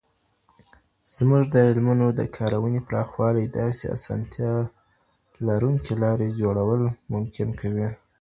[1.15, 4.53] زموږ د علومو د کاروني پراخوالی داسې اسانتیا
[5.47, 6.81] لرونکي لاري جوړول
[7.13, 7.87] ممکن کوي.